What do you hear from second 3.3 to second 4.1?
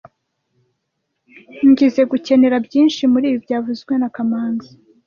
byavuzwe na